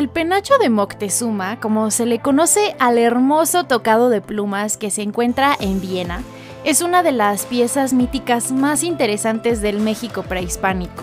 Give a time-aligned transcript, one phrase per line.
[0.00, 5.02] El penacho de Moctezuma, como se le conoce al hermoso tocado de plumas que se
[5.02, 6.22] encuentra en Viena,
[6.64, 11.02] es una de las piezas míticas más interesantes del México prehispánico.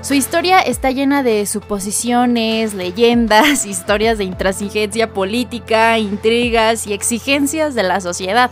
[0.00, 7.82] Su historia está llena de suposiciones, leyendas, historias de intransigencia política, intrigas y exigencias de
[7.82, 8.50] la sociedad.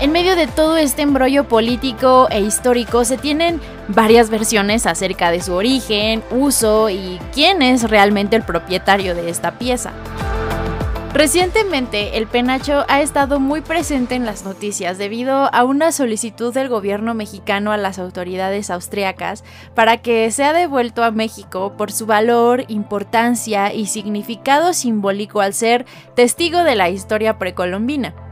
[0.00, 5.42] En medio de todo este embrollo político e histórico se tienen varias versiones acerca de
[5.42, 9.92] su origen, uso y quién es realmente el propietario de esta pieza.
[11.14, 16.68] Recientemente, el penacho ha estado muy presente en las noticias debido a una solicitud del
[16.68, 19.42] gobierno mexicano a las autoridades austriacas
[19.74, 25.86] para que sea devuelto a México por su valor, importancia y significado simbólico al ser
[26.14, 28.27] testigo de la historia precolombina.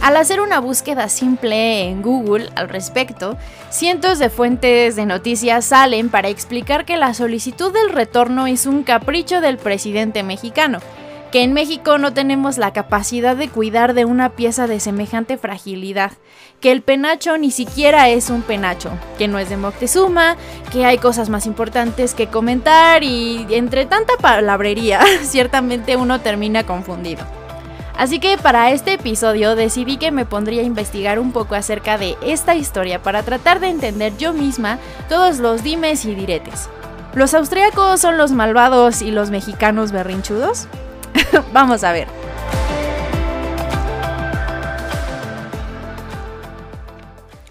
[0.00, 3.36] Al hacer una búsqueda simple en Google al respecto,
[3.68, 8.82] cientos de fuentes de noticias salen para explicar que la solicitud del retorno es un
[8.82, 10.78] capricho del presidente mexicano,
[11.30, 16.12] que en México no tenemos la capacidad de cuidar de una pieza de semejante fragilidad,
[16.60, 20.36] que el penacho ni siquiera es un penacho, que no es de Moctezuma,
[20.72, 27.39] que hay cosas más importantes que comentar y entre tanta palabrería, ciertamente uno termina confundido.
[28.00, 32.16] Así que para este episodio decidí que me pondría a investigar un poco acerca de
[32.22, 34.78] esta historia para tratar de entender yo misma
[35.10, 36.70] todos los dimes y diretes.
[37.12, 40.66] ¿Los austríacos son los malvados y los mexicanos berrinchudos?
[41.52, 42.08] Vamos a ver.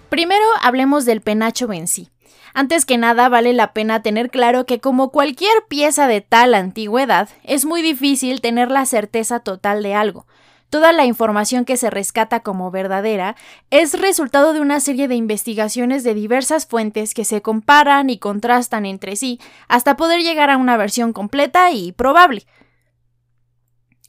[0.08, 2.10] Primero hablemos del penacho en sí.
[2.54, 7.28] Antes que nada, vale la pena tener claro que como cualquier pieza de tal antigüedad,
[7.44, 10.26] es muy difícil tener la certeza total de algo.
[10.70, 13.34] Toda la información que se rescata como verdadera
[13.70, 18.86] es resultado de una serie de investigaciones de diversas fuentes que se comparan y contrastan
[18.86, 22.46] entre sí hasta poder llegar a una versión completa y probable.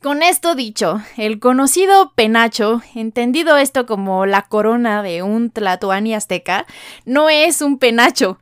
[0.03, 6.65] Con esto dicho, el conocido penacho, entendido esto como la corona de un tlatoani azteca,
[7.05, 8.39] no es un penacho,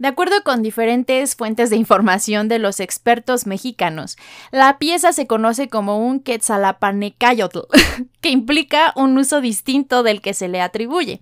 [0.00, 4.16] de acuerdo con diferentes fuentes de información de los expertos mexicanos,
[4.50, 7.58] la pieza se conoce como un quetzalapanecayotl,
[8.22, 11.20] que implica un uso distinto del que se le atribuye.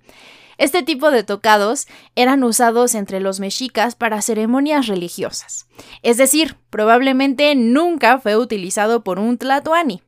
[0.58, 5.66] Este tipo de tocados eran usados entre los mexicas para ceremonias religiosas,
[6.04, 10.02] es decir, probablemente nunca fue utilizado por un tlatoani.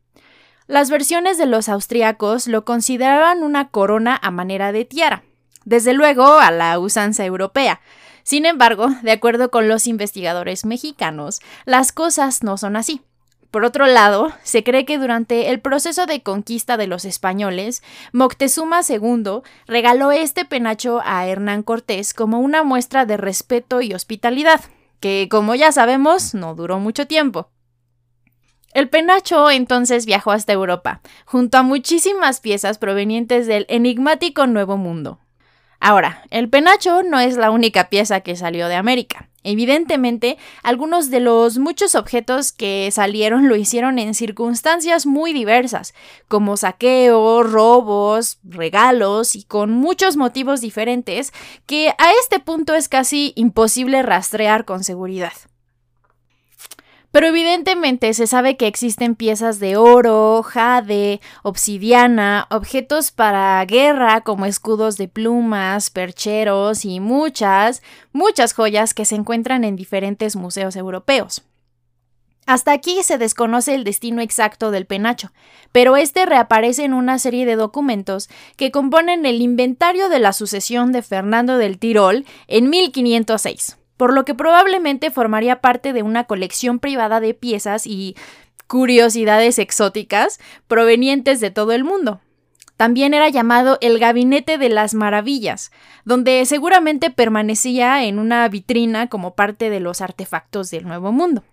[0.68, 5.24] Las versiones de los austriacos lo consideraban una corona a manera de tiara,
[5.64, 7.80] desde luego a la usanza europea,
[8.30, 13.02] sin embargo, de acuerdo con los investigadores mexicanos, las cosas no son así.
[13.50, 17.82] Por otro lado, se cree que durante el proceso de conquista de los españoles,
[18.12, 24.60] Moctezuma II regaló este penacho a Hernán Cortés como una muestra de respeto y hospitalidad,
[25.00, 27.50] que como ya sabemos no duró mucho tiempo.
[28.72, 35.18] El penacho entonces viajó hasta Europa, junto a muchísimas piezas provenientes del enigmático Nuevo Mundo.
[35.80, 39.30] Ahora, el penacho no es la única pieza que salió de América.
[39.42, 45.94] Evidentemente, algunos de los muchos objetos que salieron lo hicieron en circunstancias muy diversas,
[46.28, 51.32] como saqueos, robos, regalos y con muchos motivos diferentes
[51.64, 55.32] que a este punto es casi imposible rastrear con seguridad.
[57.12, 64.46] Pero evidentemente se sabe que existen piezas de oro, jade, obsidiana, objetos para guerra como
[64.46, 67.82] escudos de plumas, percheros y muchas,
[68.12, 71.42] muchas joyas que se encuentran en diferentes museos europeos.
[72.46, 75.32] Hasta aquí se desconoce el destino exacto del penacho,
[75.72, 80.92] pero este reaparece en una serie de documentos que componen el inventario de la sucesión
[80.92, 86.78] de Fernando del Tirol en 1506 por lo que probablemente formaría parte de una colección
[86.78, 88.16] privada de piezas y
[88.66, 92.22] curiosidades exóticas provenientes de todo el mundo.
[92.78, 95.70] También era llamado el Gabinete de las Maravillas,
[96.06, 101.44] donde seguramente permanecía en una vitrina como parte de los artefactos del Nuevo Mundo.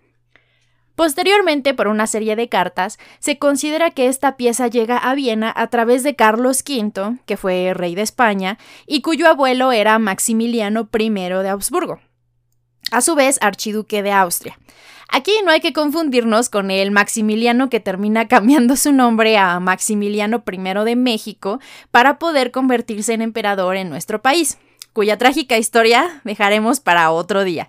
[0.95, 5.67] Posteriormente, por una serie de cartas, se considera que esta pieza llega a Viena a
[5.67, 11.09] través de Carlos V, que fue rey de España, y cuyo abuelo era Maximiliano I
[11.09, 11.99] de Habsburgo
[12.91, 14.57] a su vez archiduque de Austria.
[15.09, 20.43] Aquí no hay que confundirnos con el Maximiliano que termina cambiando su nombre a Maximiliano
[20.51, 21.59] I de México
[21.91, 24.57] para poder convertirse en emperador en nuestro país,
[24.93, 27.67] cuya trágica historia dejaremos para otro día.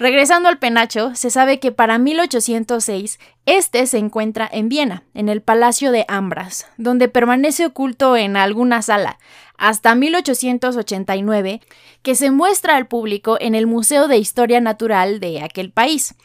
[0.00, 5.42] Regresando al penacho, se sabe que para 1806 este se encuentra en Viena, en el
[5.42, 9.18] Palacio de Ambras, donde permanece oculto en alguna sala,
[9.60, 11.60] hasta 1889,
[12.02, 16.16] que se muestra al público en el Museo de Historia Natural de aquel país.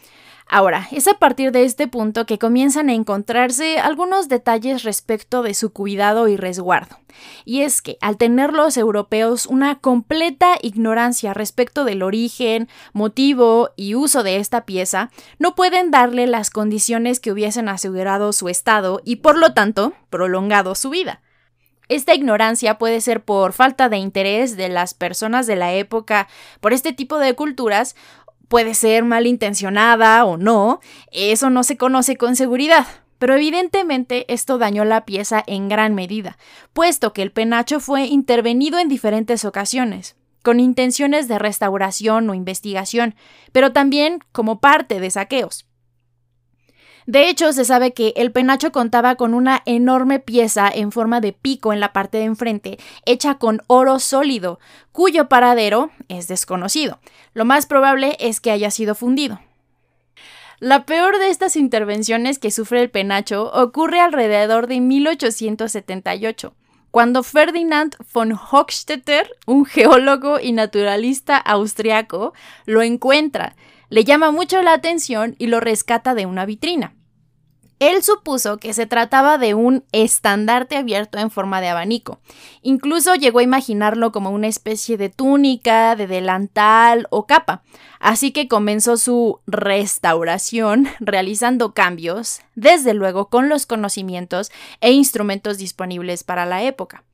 [0.48, 5.56] Ahora, es a partir de este punto que comienzan a encontrarse algunos detalles respecto de
[5.56, 7.00] su cuidado y resguardo.
[7.46, 13.96] Y es que, al tener los europeos una completa ignorancia respecto del origen, motivo y
[13.96, 15.10] uso de esta pieza,
[15.40, 20.76] no pueden darle las condiciones que hubiesen asegurado su estado y, por lo tanto, prolongado
[20.76, 21.22] su vida.
[21.88, 26.28] Esta ignorancia puede ser por falta de interés de las personas de la época
[26.60, 27.96] por este tipo de culturas
[28.48, 30.80] Puede ser malintencionada o no,
[31.12, 32.86] eso no se conoce con seguridad,
[33.18, 36.38] pero evidentemente esto dañó la pieza en gran medida,
[36.72, 43.16] puesto que el penacho fue intervenido en diferentes ocasiones, con intenciones de restauración o investigación,
[43.52, 45.66] pero también como parte de saqueos.
[47.06, 51.34] De hecho, se sabe que el penacho contaba con una enorme pieza en forma de
[51.34, 54.60] pico en la parte de enfrente, hecha con oro sólido,
[54.92, 57.00] cuyo paradero es desconocido.
[57.34, 59.40] Lo más probable es que haya sido fundido.
[60.60, 66.56] La peor de estas intervenciones que sufre el penacho ocurre alrededor de 1878
[66.96, 72.34] cuando Ferdinand von Hochstetter, un geólogo y naturalista austriaco,
[72.66, 73.58] lo encuentra
[73.96, 76.98] le llama mucho la atención y lo rescata de una vitrina.
[77.80, 82.20] Él supuso que se trataba de un estandarte abierto en forma de abanico.
[82.62, 87.64] Incluso llegó a imaginarlo como una especie de túnica, de delantal o capa.
[88.02, 94.52] Así que comenzó su restauración realizando cambios, desde luego con los conocimientos
[94.82, 97.06] e instrumentos disponibles para la época.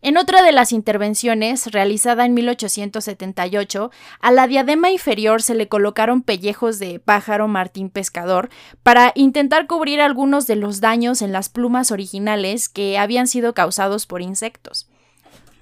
[0.00, 3.90] En otra de las intervenciones, realizada en 1878,
[4.20, 8.48] a la diadema inferior se le colocaron pellejos de pájaro martín pescador
[8.84, 14.06] para intentar cubrir algunos de los daños en las plumas originales que habían sido causados
[14.06, 14.88] por insectos.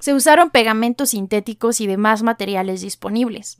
[0.00, 3.56] Se usaron pegamentos sintéticos y demás materiales disponibles.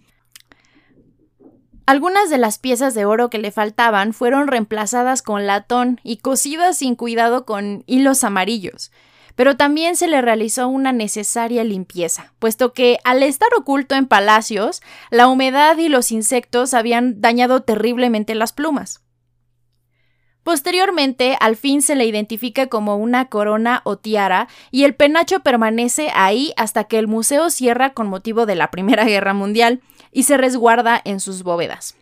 [1.86, 6.76] Algunas de las piezas de oro que le faltaban fueron reemplazadas con latón y cosidas
[6.78, 8.90] sin cuidado con hilos amarillos
[9.36, 14.82] pero también se le realizó una necesaria limpieza, puesto que al estar oculto en palacios,
[15.10, 19.02] la humedad y los insectos habían dañado terriblemente las plumas.
[20.42, 26.10] Posteriormente, al fin se le identifica como una corona o tiara y el penacho permanece
[26.14, 29.80] ahí hasta que el museo cierra con motivo de la Primera Guerra Mundial
[30.12, 31.96] y se resguarda en sus bóvedas.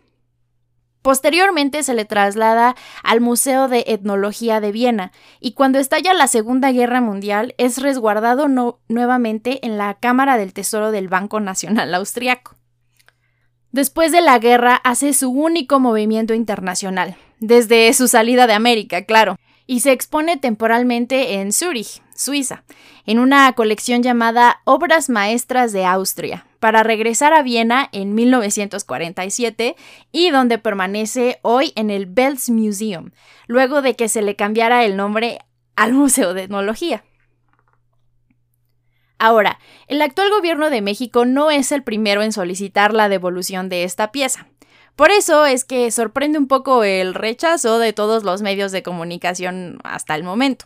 [1.05, 6.71] Posteriormente se le traslada al Museo de Etnología de Viena y cuando estalla la Segunda
[6.71, 8.47] Guerra Mundial es resguardado
[8.87, 12.55] nuevamente en la Cámara del Tesoro del Banco Nacional Austriaco.
[13.71, 19.35] Después de la guerra hace su único movimiento internacional, desde su salida de América, claro,
[19.67, 22.63] y se expone temporalmente en Zúrich, Suiza,
[23.05, 29.75] en una colección llamada Obras Maestras de Austria, para regresar a Viena en 1947
[30.11, 33.11] y donde permanece hoy en el Belz Museum,
[33.47, 35.39] luego de que se le cambiara el nombre
[35.75, 37.03] al Museo de Etnología.
[39.17, 43.83] Ahora, el actual gobierno de México no es el primero en solicitar la devolución de
[43.83, 44.47] esta pieza.
[44.95, 49.79] Por eso es que sorprende un poco el rechazo de todos los medios de comunicación
[49.83, 50.65] hasta el momento.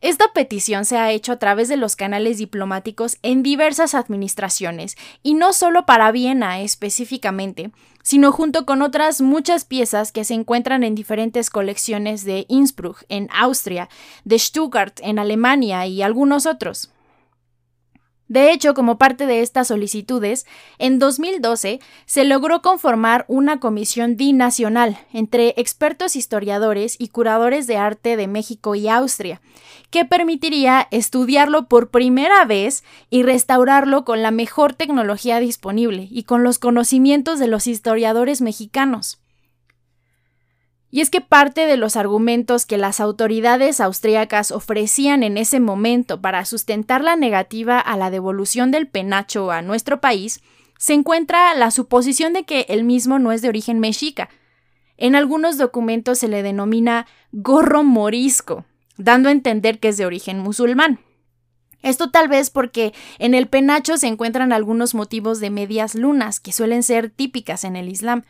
[0.00, 5.34] Esta petición se ha hecho a través de los canales diplomáticos en diversas administraciones, y
[5.34, 7.70] no solo para Viena específicamente,
[8.02, 13.28] sino junto con otras muchas piezas que se encuentran en diferentes colecciones de Innsbruck, en
[13.32, 13.88] Austria,
[14.24, 16.93] de Stuttgart, en Alemania y algunos otros.
[18.34, 20.44] De hecho, como parte de estas solicitudes,
[20.78, 28.16] en 2012 se logró conformar una comisión binacional entre expertos historiadores y curadores de arte
[28.16, 29.40] de México y Austria,
[29.90, 36.42] que permitiría estudiarlo por primera vez y restaurarlo con la mejor tecnología disponible y con
[36.42, 39.23] los conocimientos de los historiadores mexicanos.
[40.94, 46.20] Y es que parte de los argumentos que las autoridades austríacas ofrecían en ese momento
[46.20, 50.40] para sustentar la negativa a la devolución del penacho a nuestro país
[50.78, 54.28] se encuentra la suposición de que el mismo no es de origen mexica.
[54.96, 58.64] En algunos documentos se le denomina gorro morisco,
[58.96, 61.00] dando a entender que es de origen musulmán.
[61.82, 66.52] Esto tal vez porque en el penacho se encuentran algunos motivos de medias lunas que
[66.52, 68.22] suelen ser típicas en el Islam,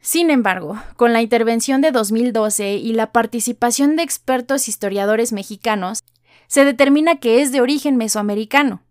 [0.00, 6.04] sin embargo, con la intervención de 2012 y la participación de expertos historiadores mexicanos,
[6.46, 8.82] se determina que es de origen mesoamericano.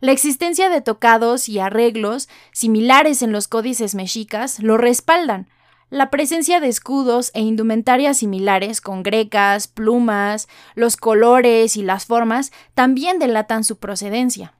[0.00, 5.48] La existencia de tocados y arreglos similares en los códices mexicas lo respaldan.
[5.90, 12.52] La presencia de escudos e indumentarias similares con grecas, plumas, los colores y las formas
[12.74, 14.57] también delatan su procedencia.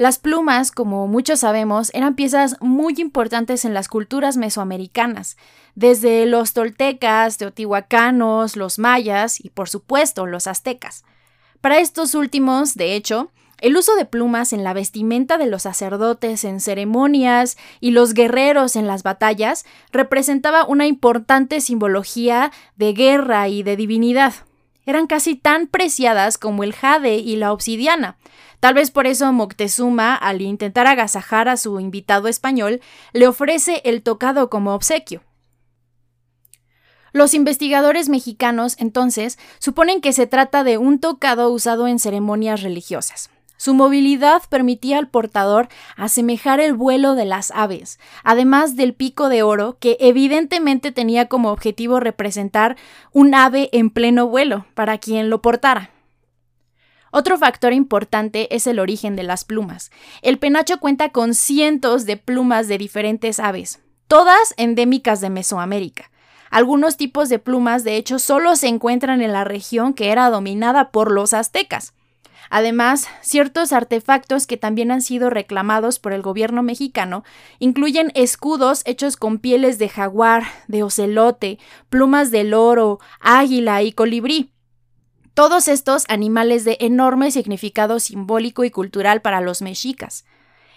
[0.00, 5.36] Las plumas, como muchos sabemos, eran piezas muy importantes en las culturas mesoamericanas,
[5.74, 11.04] desde los toltecas, teotihuacanos, los mayas y por supuesto los aztecas.
[11.60, 16.44] Para estos últimos, de hecho, el uso de plumas en la vestimenta de los sacerdotes
[16.44, 23.62] en ceremonias y los guerreros en las batallas representaba una importante simbología de guerra y
[23.62, 24.32] de divinidad.
[24.86, 28.16] Eran casi tan preciadas como el jade y la obsidiana.
[28.60, 32.80] Tal vez por eso Moctezuma, al intentar agasajar a su invitado español,
[33.12, 35.22] le ofrece el tocado como obsequio.
[37.12, 43.30] Los investigadores mexicanos, entonces, suponen que se trata de un tocado usado en ceremonias religiosas.
[43.56, 49.42] Su movilidad permitía al portador asemejar el vuelo de las aves, además del pico de
[49.42, 52.76] oro, que evidentemente tenía como objetivo representar
[53.12, 55.90] un ave en pleno vuelo para quien lo portara.
[57.10, 59.90] Otro factor importante es el origen de las plumas.
[60.22, 66.10] El penacho cuenta con cientos de plumas de diferentes aves, todas endémicas de Mesoamérica.
[66.50, 70.90] Algunos tipos de plumas, de hecho, solo se encuentran en la región que era dominada
[70.90, 71.94] por los aztecas.
[72.50, 77.22] Además, ciertos artefactos que también han sido reclamados por el gobierno mexicano
[77.60, 84.50] incluyen escudos hechos con pieles de jaguar, de ocelote, plumas de loro, águila y colibrí.
[85.34, 90.24] Todos estos animales de enorme significado simbólico y cultural para los mexicas.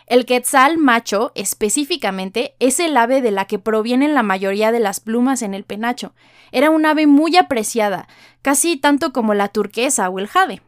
[0.06, 5.00] El quetzal macho, específicamente, es el ave de la que provienen la mayoría de las
[5.00, 6.14] plumas en el penacho.
[6.52, 8.08] Era un ave muy apreciada,
[8.42, 10.62] casi tanto como la turquesa o el jade.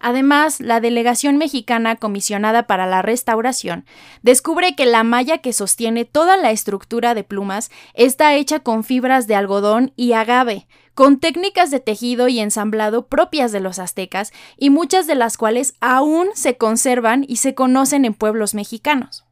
[0.00, 3.84] Además, la delegación mexicana comisionada para la restauración
[4.22, 9.26] descubre que la malla que sostiene toda la estructura de plumas está hecha con fibras
[9.26, 14.70] de algodón y agave, con técnicas de tejido y ensamblado propias de los aztecas y
[14.70, 19.24] muchas de las cuales aún se conservan y se conocen en pueblos mexicanos.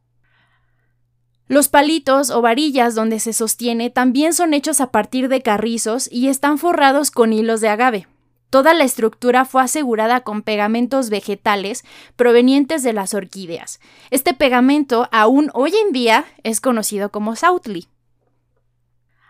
[1.48, 6.28] Los palitos o varillas donde se sostiene también son hechos a partir de carrizos y
[6.28, 8.06] están forrados con hilos de agave.
[8.48, 11.82] Toda la estructura fue asegurada con pegamentos vegetales
[12.14, 13.80] provenientes de las orquídeas.
[14.12, 17.88] Este pegamento aún hoy en día es conocido como Southly.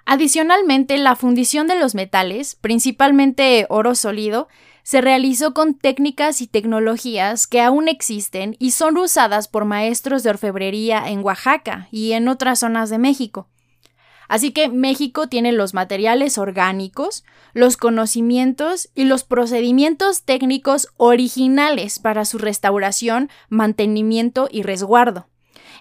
[0.09, 4.47] Adicionalmente, la fundición de los metales, principalmente oro sólido,
[4.85, 10.31] se realizó con técnicas y tecnologías que aún existen y son usadas por maestros de
[10.31, 13.49] orfebrería en Oaxaca y en otras zonas de México.
[14.29, 22.25] Así que México tiene los materiales orgánicos, los conocimientos y los procedimientos técnicos originales para
[22.25, 25.27] su restauración, mantenimiento y resguardo.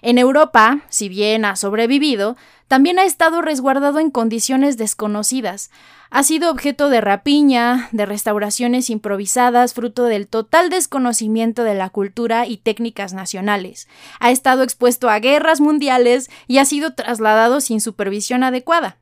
[0.02, 2.36] En Europa, si bien ha sobrevivido,
[2.68, 5.70] también ha estado resguardado en condiciones desconocidas.
[6.10, 12.46] Ha sido objeto de rapiña, de restauraciones improvisadas, fruto del total desconocimiento de la cultura
[12.46, 13.88] y técnicas nacionales.
[14.20, 18.98] Ha estado expuesto a guerras mundiales y ha sido trasladado sin supervisión adecuada.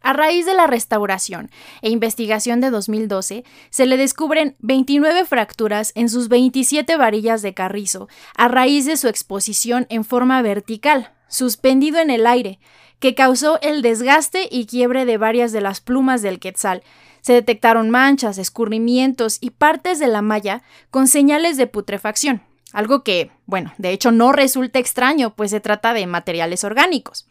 [0.00, 1.50] A raíz de la restauración
[1.82, 8.08] e investigación de 2012, se le descubren 29 fracturas en sus 27 varillas de carrizo,
[8.36, 12.58] a raíz de su exposición en forma vertical, suspendido en el aire,
[13.00, 16.82] que causó el desgaste y quiebre de varias de las plumas del quetzal.
[17.20, 23.30] Se detectaron manchas, escurrimientos y partes de la malla con señales de putrefacción, algo que,
[23.46, 27.26] bueno, de hecho no resulta extraño, pues se trata de materiales orgánicos.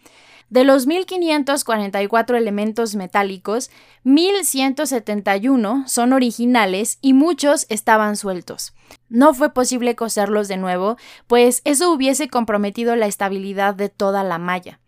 [0.49, 3.69] De los 1.544 elementos metálicos,
[4.05, 8.73] 1.171 son originales y muchos estaban sueltos.
[9.09, 10.95] No fue posible coserlos de nuevo,
[11.27, 14.79] pues eso hubiese comprometido la estabilidad de toda la malla.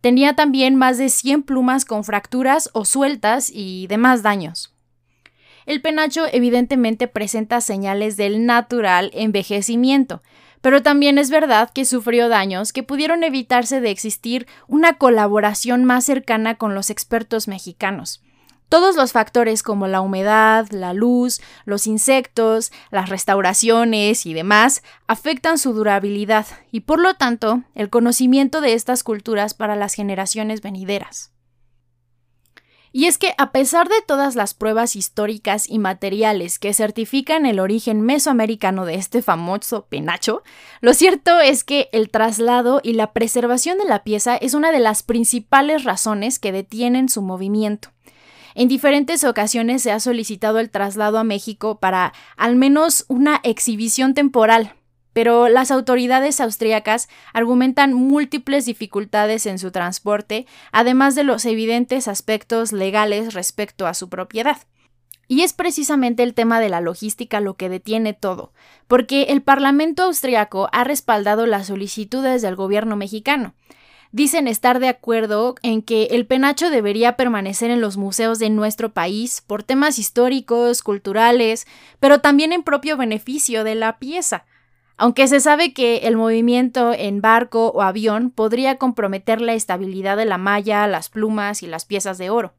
[0.00, 4.74] Tenía también más de 100 plumas con fracturas o sueltas y demás daños.
[5.64, 10.22] El penacho evidentemente presenta señales del natural envejecimiento,
[10.64, 16.06] pero también es verdad que sufrió daños que pudieron evitarse de existir una colaboración más
[16.06, 18.22] cercana con los expertos mexicanos.
[18.70, 25.58] Todos los factores como la humedad, la luz, los insectos, las restauraciones y demás afectan
[25.58, 31.33] su durabilidad y por lo tanto el conocimiento de estas culturas para las generaciones venideras.
[32.96, 37.58] Y es que a pesar de todas las pruebas históricas y materiales que certifican el
[37.58, 40.44] origen mesoamericano de este famoso penacho,
[40.80, 44.78] lo cierto es que el traslado y la preservación de la pieza es una de
[44.78, 47.88] las principales razones que detienen su movimiento.
[48.54, 54.14] En diferentes ocasiones se ha solicitado el traslado a México para al menos una exhibición
[54.14, 54.72] temporal,
[55.14, 62.72] pero las autoridades austríacas argumentan múltiples dificultades en su transporte, además de los evidentes aspectos
[62.72, 64.58] legales respecto a su propiedad.
[65.26, 68.52] Y es precisamente el tema de la logística lo que detiene todo,
[68.86, 73.54] porque el Parlamento austriaco ha respaldado las solicitudes del gobierno mexicano.
[74.12, 78.92] Dicen estar de acuerdo en que el penacho debería permanecer en los museos de nuestro
[78.92, 81.66] país por temas históricos, culturales,
[81.98, 84.44] pero también en propio beneficio de la pieza.
[84.96, 90.24] Aunque se sabe que el movimiento en barco o avión podría comprometer la estabilidad de
[90.24, 92.54] la malla, las plumas y las piezas de oro.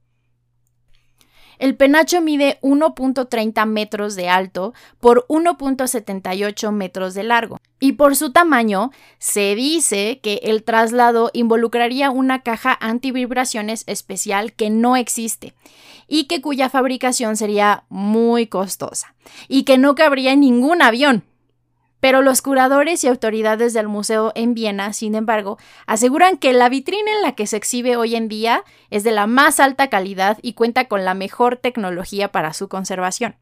[1.57, 7.59] El penacho mide 1.30 metros de alto por 1.78 metros de largo.
[7.79, 14.69] Y por su tamaño, se dice que el traslado involucraría una caja antivibraciones especial que
[14.69, 15.53] no existe
[16.07, 19.15] y que cuya fabricación sería muy costosa
[19.47, 21.23] y que no cabría en ningún avión.
[22.05, 25.57] Pero los curadores y autoridades del museo en Viena, sin embargo,
[25.87, 29.25] aseguran que la vitrina en la que se exhibe hoy en día es de la
[29.25, 33.37] más alta calidad y cuenta con la mejor tecnología para su conservación.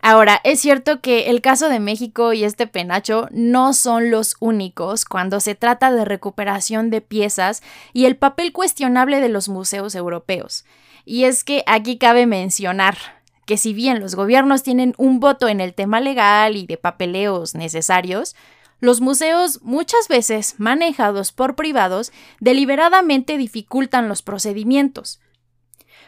[0.00, 5.04] Ahora, es cierto que el caso de México y este penacho no son los únicos
[5.04, 10.64] cuando se trata de recuperación de piezas y el papel cuestionable de los museos europeos.
[11.04, 13.17] Y es que aquí cabe mencionar,
[13.48, 17.54] que si bien los gobiernos tienen un voto en el tema legal y de papeleos
[17.54, 18.36] necesarios,
[18.78, 25.18] los museos, muchas veces manejados por privados, deliberadamente dificultan los procedimientos.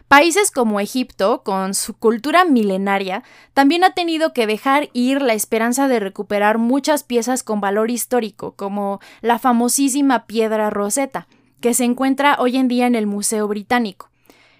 [0.06, 3.22] Países como Egipto, con su cultura milenaria,
[3.54, 8.52] también ha tenido que dejar ir la esperanza de recuperar muchas piezas con valor histórico,
[8.54, 11.26] como la famosísima piedra Rosetta,
[11.62, 14.09] que se encuentra hoy en día en el Museo Británico.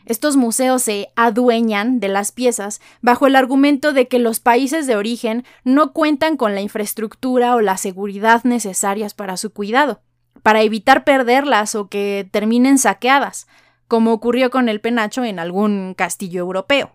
[0.06, 4.96] Estos museos se adueñan de las piezas bajo el argumento de que los países de
[4.96, 10.00] origen no cuentan con la infraestructura o la seguridad necesarias para su cuidado,
[10.42, 13.46] para evitar perderlas o que terminen saqueadas,
[13.88, 16.92] como ocurrió con el penacho en algún castillo europeo.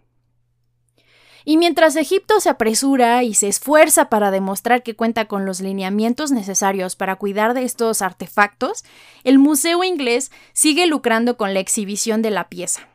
[1.47, 6.31] Y mientras Egipto se apresura y se esfuerza para demostrar que cuenta con los lineamientos
[6.31, 8.83] necesarios para cuidar de estos artefactos,
[9.23, 12.89] el Museo inglés sigue lucrando con la exhibición de la pieza.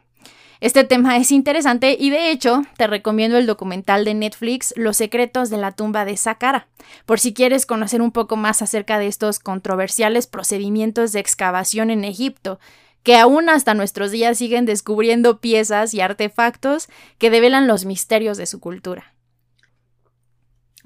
[0.61, 5.49] Este tema es interesante y de hecho te recomiendo el documental de Netflix Los secretos
[5.49, 6.69] de la tumba de Saqqara,
[7.07, 12.05] por si quieres conocer un poco más acerca de estos controversiales procedimientos de excavación en
[12.05, 12.61] Egipto,
[13.03, 18.45] que aún hasta nuestros días siguen descubriendo piezas y artefactos que develan los misterios de
[18.45, 19.15] su cultura.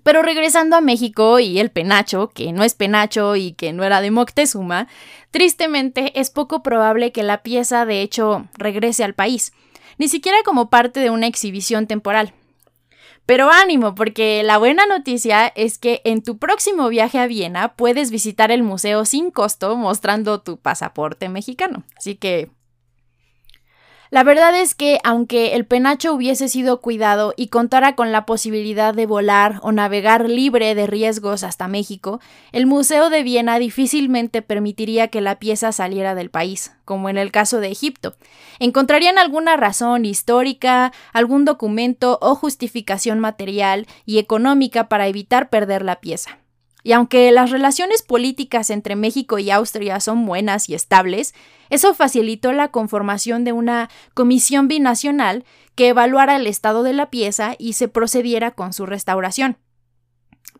[0.04, 4.00] Pero regresando a México y el penacho, que no es penacho y que no era
[4.02, 4.86] de Moctezuma,
[5.32, 9.52] tristemente es poco probable que la pieza de hecho regrese al país,
[9.98, 12.32] ni siquiera como parte de una exhibición temporal.
[13.26, 18.10] Pero ánimo, porque la buena noticia es que en tu próximo viaje a Viena puedes
[18.10, 21.84] visitar el museo sin costo mostrando tu pasaporte mexicano.
[21.96, 22.50] Así que
[24.10, 28.94] la verdad es que, aunque el penacho hubiese sido cuidado y contara con la posibilidad
[28.94, 32.20] de volar o navegar libre de riesgos hasta México,
[32.52, 37.32] el Museo de Viena difícilmente permitiría que la pieza saliera del país, como en el
[37.32, 38.14] caso de Egipto.
[38.58, 46.00] Encontrarían alguna razón histórica, algún documento o justificación material y económica para evitar perder la
[46.00, 46.38] pieza.
[46.86, 51.34] Y aunque las relaciones políticas entre México y Austria son buenas y estables,
[51.70, 55.44] eso facilitó la conformación de una comisión binacional
[55.74, 59.56] que evaluara el estado de la pieza y se procediera con su restauración.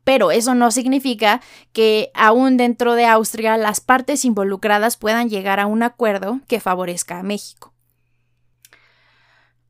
[0.02, 1.42] Pero eso no significa
[1.74, 7.18] que aún dentro de Austria las partes involucradas puedan llegar a un acuerdo que favorezca
[7.18, 7.74] a México.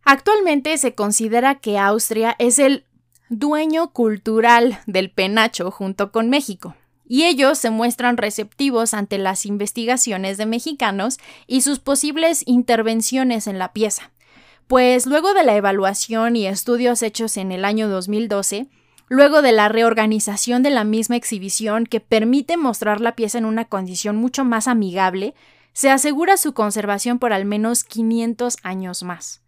[0.04, 2.84] Actualmente se considera que Austria es el
[3.28, 6.74] dueño cultural del penacho junto con México,
[7.06, 13.58] y ellos se muestran receptivos ante las investigaciones de mexicanos y sus posibles intervenciones en
[13.58, 14.10] la pieza.
[14.66, 18.68] Pues luego de la evaluación y estudios hechos en el año 2012,
[19.08, 23.66] luego de la reorganización de la misma exhibición que permite mostrar la pieza en una
[23.66, 25.34] condición mucho más amigable,
[25.74, 29.43] se asegura su conservación por al menos 500 años más.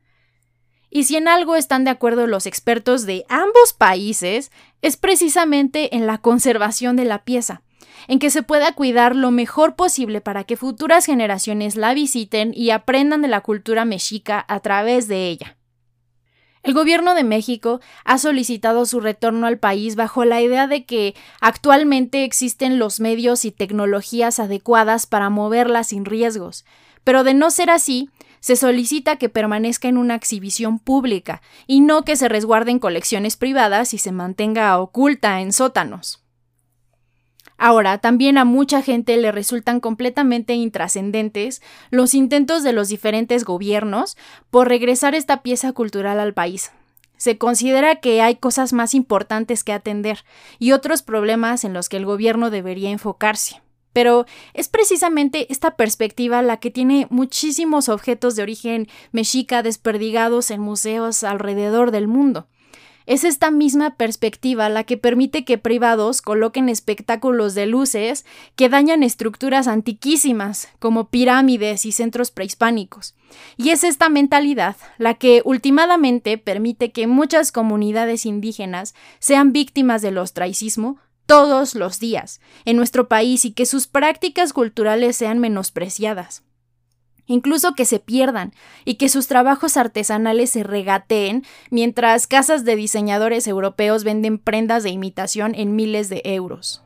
[0.97, 6.07] Y si en algo están de acuerdo los expertos de ambos países, es precisamente en
[6.07, 7.61] la conservación de la pieza,
[8.09, 12.71] en que se pueda cuidar lo mejor posible para que futuras generaciones la visiten y
[12.71, 15.59] aprendan de la cultura mexica a través de ella.
[16.63, 21.15] El gobierno de México ha solicitado su retorno al país bajo la idea de que
[21.43, 26.65] actualmente existen los medios y tecnologías adecuadas para moverla sin riesgos,
[27.05, 28.09] pero de no ser así,
[28.47, 33.37] Se solicita que permanezca en una exhibición pública y no que se resguarde en colecciones
[33.37, 36.23] privadas y se mantenga oculta en sótanos.
[37.59, 44.17] Ahora, también a mucha gente le resultan completamente intrascendentes los intentos de los diferentes gobiernos
[44.49, 46.71] por regresar esta pieza cultural al país.
[47.17, 50.25] Se considera que hay cosas más importantes que atender
[50.61, 53.61] y otros problemas en los que el gobierno debería enfocarse.
[53.97, 60.61] Pero es precisamente esta perspectiva la que tiene muchísimos objetos de origen mexica desperdigados en
[60.61, 62.47] museos alrededor del mundo.
[63.07, 69.03] Es esta misma perspectiva la que permite que privados coloquen espectáculos de luces que dañan
[69.03, 73.15] estructuras antiquísimas, como pirámides y centros prehispánicos.
[73.57, 80.19] Y es esta mentalidad la que últimamente permite que muchas comunidades indígenas sean víctimas del
[80.19, 86.43] ostracismo todos los días en nuestro país y que sus prácticas culturales sean menospreciadas
[87.27, 88.53] incluso que se pierdan
[88.85, 94.91] y que sus trabajos artesanales se regateen mientras casas de diseñadores europeos venden prendas de
[94.91, 96.86] imitación en miles de euros.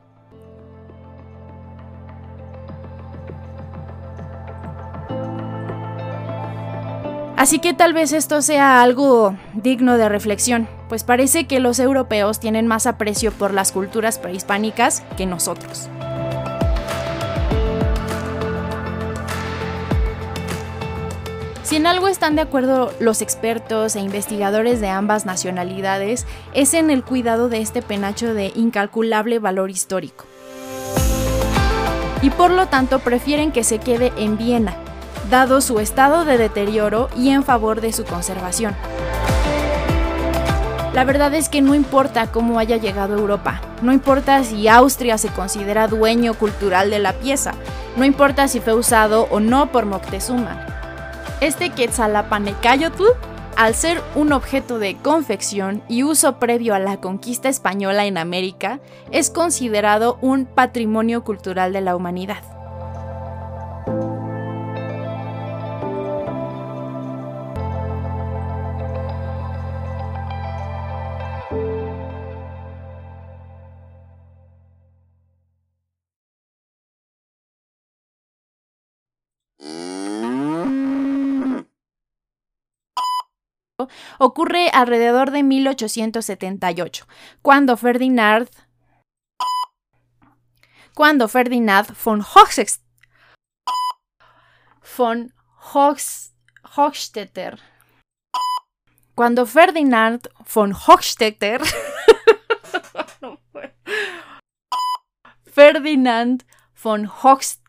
[7.41, 12.39] Así que tal vez esto sea algo digno de reflexión, pues parece que los europeos
[12.39, 15.89] tienen más aprecio por las culturas prehispánicas que nosotros.
[21.63, 26.91] Si en algo están de acuerdo los expertos e investigadores de ambas nacionalidades, es en
[26.91, 30.25] el cuidado de este penacho de incalculable valor histórico.
[32.21, 34.75] Y por lo tanto prefieren que se quede en Viena,
[35.31, 38.75] dado su estado de deterioro y en favor de su conservación.
[40.93, 45.17] La verdad es que no importa cómo haya llegado a Europa, no importa si Austria
[45.17, 47.53] se considera dueño cultural de la pieza,
[47.95, 50.65] no importa si fue usado o no por Moctezuma,
[51.39, 53.05] este Quetzalapanecayotl,
[53.55, 58.81] al ser un objeto de confección y uso previo a la conquista española en América,
[59.11, 62.60] es considerado un patrimonio cultural de la humanidad.
[84.19, 87.05] Ocurre alrededor de 1878,
[87.41, 88.49] cuando Ferdinand
[90.93, 92.91] cuando Ferdinand von Hochstetter
[94.81, 95.31] von
[95.73, 97.57] Hochstetter.
[99.15, 101.61] Cuando Ferdinand von Hochstetter
[105.45, 107.61] Ferdinand von Hochstetter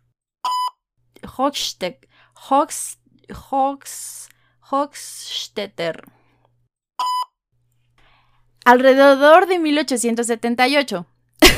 [4.73, 6.05] Hochstetter
[8.65, 11.05] alrededor de 1878.